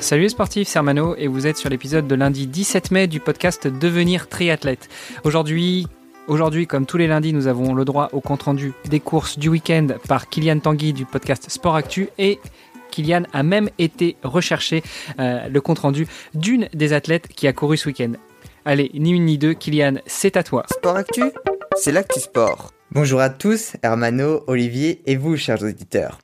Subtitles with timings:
[0.00, 3.20] Salut les sportifs, c'est Hermano et vous êtes sur l'épisode de lundi 17 mai du
[3.20, 4.88] podcast Devenir triathlète.
[5.24, 5.86] Aujourd'hui,
[6.26, 9.88] Aujourd'hui, comme tous les lundis, nous avons le droit au compte-rendu des courses du week-end
[10.06, 12.38] par Kylian Tanguy du podcast Sport Actu et
[12.92, 14.82] Kylian a même été recherché
[15.18, 18.12] euh, le compte-rendu d'une des athlètes qui a couru ce week-end.
[18.64, 20.64] Allez, ni une ni deux, Kylian, c'est à toi.
[20.72, 21.24] Sport Actu,
[21.76, 22.72] c'est l'actu sport.
[22.92, 26.18] Bonjour à tous, Hermano, Olivier et vous, chers auditeurs.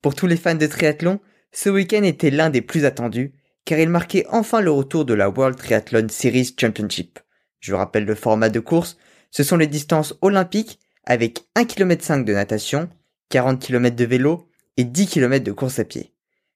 [0.00, 1.20] Pour tous les fans de triathlon,
[1.52, 3.32] ce week-end était l'un des plus attendus,
[3.64, 7.18] car il marquait enfin le retour de la World Triathlon Series Championship.
[7.60, 8.96] Je rappelle le format de course,
[9.30, 12.88] ce sont les distances olympiques avec 1 km de natation,
[13.30, 16.12] 40 km de vélo et 10 km de course à pied.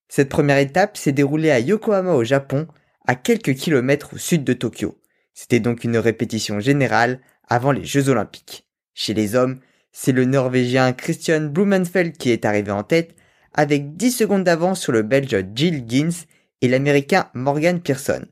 [0.09, 2.69] Cette première étape s'est déroulée à Yokohama au Japon,
[3.06, 4.98] à quelques kilomètres au sud de Tokyo.
[5.34, 8.67] C'était donc une répétition générale avant les Jeux olympiques.
[8.95, 9.58] Chez les hommes,
[9.92, 13.14] c'est le Norvégien Christian Blumenfeld qui est arrivé en tête
[13.55, 16.27] avec 10 secondes d'avance sur le Belge Jill Gins
[16.60, 18.24] et l'Américain Morgan Pearson.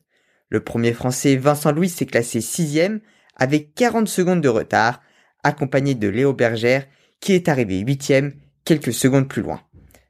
[0.49, 3.01] Le premier Français Vincent Louis s'est classé sixième
[3.37, 5.01] avec 40 secondes de retard,
[5.43, 6.87] accompagné de Léo Bergère
[7.21, 9.63] qui est arrivé huitième quelques secondes plus loin.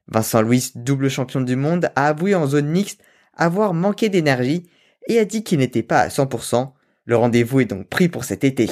[0.09, 3.03] Vincent Louis, double champion du monde, a avoué en zone mixte
[3.35, 4.69] avoir manqué d'énergie
[5.09, 6.73] et a dit qu'il n'était pas à 100%.
[7.05, 8.69] Le rendez-vous est donc pris pour cet été.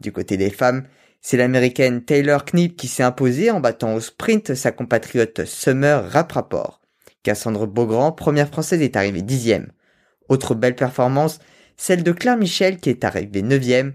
[0.00, 0.84] Du côté des femmes,
[1.22, 6.80] c'est l'américaine Taylor Knipp qui s'est imposée en battant au sprint sa compatriote Summer Rapraport.
[7.22, 9.68] Cassandre Beaugrand, première française, est arrivée dixième.
[10.28, 11.38] Autre belle performance,
[11.76, 13.92] celle de Claire Michel qui est arrivée neuvième,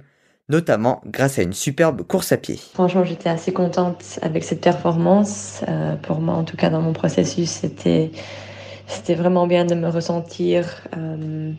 [0.47, 2.57] notamment grâce à une superbe course à pied.
[2.73, 5.61] Franchement, j'étais assez contente avec cette performance.
[5.67, 10.87] Euh, pour moi, en tout cas, dans mon processus, c'était vraiment bien de me ressentir
[10.95, 11.51] euh,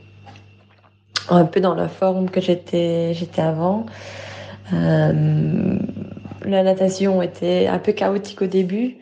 [1.28, 3.84] un peu dans la forme que j'étais avant.
[4.72, 5.78] Euh,
[6.44, 8.98] la natation était un peu chaotique au début.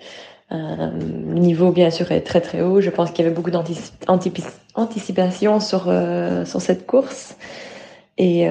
[0.52, 2.80] Euh, le niveau, bien sûr, est très très haut.
[2.80, 7.36] Je pense qu'il y avait beaucoup d'anticipation sur, euh, sur cette course.
[8.18, 8.46] Et,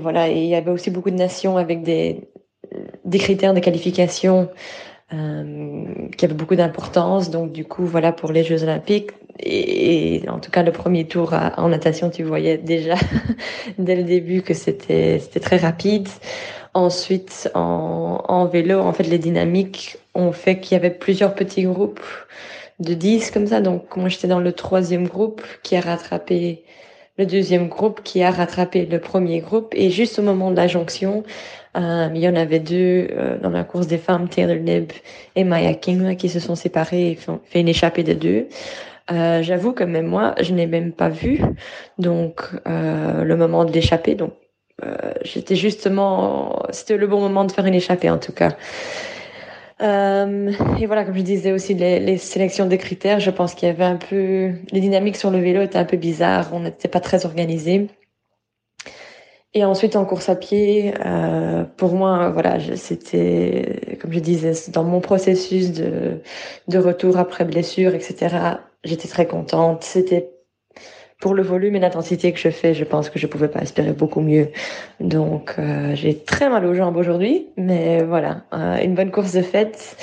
[0.00, 2.28] voilà, et il y avait aussi beaucoup de nations avec des,
[3.04, 4.48] des critères de qualification
[5.10, 7.30] qui avaient beaucoup d'importance.
[7.30, 9.10] Donc du coup, voilà, pour les Jeux Olympiques,
[9.40, 12.94] et, en tout cas le premier tour en natation, tu voyais déjà
[13.78, 16.08] dès le début que c'était c'était très rapide.
[16.74, 22.04] Ensuite, en, vélo, en fait, les dynamiques ont fait qu'il y avait plusieurs petits groupes
[22.78, 23.60] de 10 comme ça.
[23.60, 26.62] Donc moi, j'étais dans le troisième groupe qui a rattrapé
[27.16, 29.74] le deuxième groupe qui a rattrapé le premier groupe.
[29.74, 31.24] Et juste au moment de la jonction,
[31.76, 34.92] euh, il y en avait deux euh, dans la course des femmes, Taylor Nib
[35.34, 38.46] et Maya King, qui se sont séparées et fait une échappée de deux.
[39.10, 41.40] Euh, J'avoue que même moi, je n'ai même pas vu
[41.98, 44.14] donc euh, le moment de l'échapper.
[44.14, 44.34] Donc
[44.84, 48.56] euh, j'étais justement, c'était le bon moment de faire une échappée en tout cas.
[49.80, 53.84] Et voilà, comme je disais aussi, les, sélections des critères, je pense qu'il y avait
[53.84, 57.26] un peu, les dynamiques sur le vélo étaient un peu bizarres, on n'était pas très
[57.26, 57.86] organisé.
[59.54, 60.92] Et ensuite en course à pied,
[61.76, 66.22] pour moi, voilà, c'était, comme je disais, dans mon processus de,
[66.66, 68.58] de retour après blessure, etc.
[68.88, 69.84] J'étais très contente.
[69.84, 70.30] C'était
[71.20, 73.92] pour le volume et l'intensité que je fais, je pense que je pouvais pas espérer
[73.92, 74.50] beaucoup mieux.
[75.00, 79.42] Donc euh, j'ai très mal aux jambes aujourd'hui, mais voilà, euh, une bonne course de
[79.42, 79.96] fête.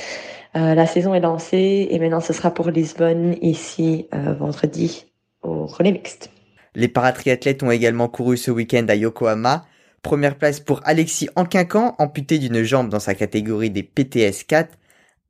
[0.55, 5.05] Euh, la saison est lancée et maintenant ce sera pour Lisbonne ici vendredi
[5.41, 6.31] au relais mixte.
[6.75, 9.65] Les paratriathlètes ont également couru ce week-end à Yokohama.
[10.01, 14.77] Première place pour Alexis Anquincan, amputé d'une jambe dans sa catégorie des PTS 4,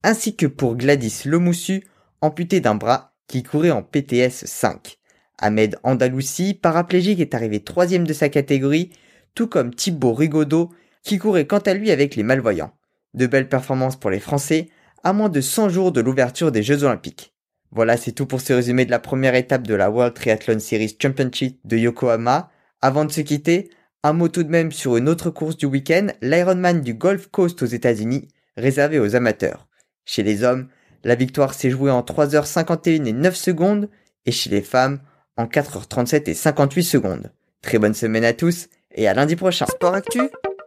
[0.03, 1.85] ainsi que pour Gladys Lemoussu,
[2.21, 4.97] amputé d'un bras, qui courait en PTS 5.
[5.37, 8.91] Ahmed Andalousi, paraplégique, est arrivé troisième de sa catégorie,
[9.33, 10.71] tout comme Thibaut Rigaudot,
[11.03, 12.73] qui courait quant à lui avec les malvoyants.
[13.13, 14.69] De belles performances pour les Français,
[15.03, 17.33] à moins de 100 jours de l'ouverture des Jeux Olympiques.
[17.71, 20.97] Voilà, c'est tout pour ce résumé de la première étape de la World Triathlon Series
[20.99, 22.49] Championship de Yokohama.
[22.81, 23.69] Avant de se quitter,
[24.03, 27.61] un mot tout de même sur une autre course du week-end, l'Ironman du Gulf Coast
[27.63, 29.67] aux États-Unis, réservé aux amateurs.
[30.05, 30.69] Chez les hommes,
[31.05, 33.89] la victoire s'est jouée en 3h51 et 9 secondes,
[34.25, 34.99] et chez les femmes,
[35.37, 37.31] en 4h37 et 58 secondes.
[37.61, 39.67] Très bonne semaine à tous et à lundi prochain.
[39.67, 40.21] Sport Actu,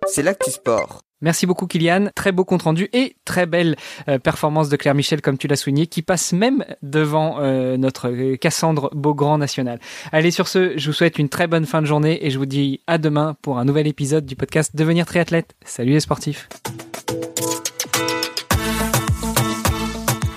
[0.06, 1.00] c'est l'actu sport.
[1.20, 3.74] Merci beaucoup Kylian, très beau compte rendu et très belle
[4.08, 8.36] euh, performance de Claire Michel comme tu l'as souligné, qui passe même devant euh, notre
[8.36, 9.80] Cassandre Beaugrand national.
[10.12, 12.46] Allez sur ce, je vous souhaite une très bonne fin de journée et je vous
[12.46, 15.56] dis à demain pour un nouvel épisode du podcast Devenir triathlète.
[15.64, 16.48] Salut les sportifs.